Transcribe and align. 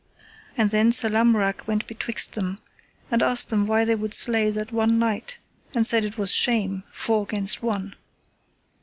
And 0.57 0.71
then 0.71 0.91
Sir 0.91 1.09
Lamorak 1.09 1.67
went 1.67 1.85
betwixt 1.85 2.33
them, 2.33 2.57
and 3.11 3.21
asked 3.21 3.51
them 3.51 3.67
why 3.67 3.85
they 3.85 3.93
would 3.93 4.15
slay 4.15 4.49
that 4.49 4.71
one 4.71 4.97
knight, 4.97 5.37
and 5.75 5.85
said 5.85 6.03
it 6.03 6.17
was 6.17 6.33
shame, 6.33 6.81
four 6.91 7.21
against 7.21 7.61
one. 7.61 7.93